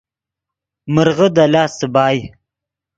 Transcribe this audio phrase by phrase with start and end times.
[0.93, 2.19] مرغے دے لاست څیبائے